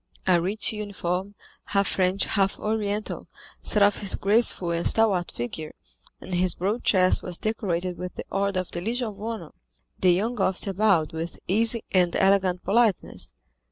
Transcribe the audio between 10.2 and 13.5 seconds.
officer bowed with easy and elegant politeness.